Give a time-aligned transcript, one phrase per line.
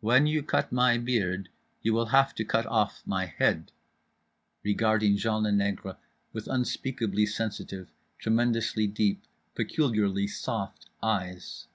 [0.00, 1.48] "When you cut my beard
[1.80, 3.72] you will have to cut off my head"
[4.62, 5.96] regarding Jean le Nègre
[6.34, 7.88] with unspeakably sensitive,
[8.18, 9.22] tremendously deep,
[9.54, 11.68] peculiarly soft eyes.